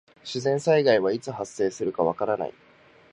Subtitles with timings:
[0.23, 2.53] 自然災害はいつ発生するかわからない。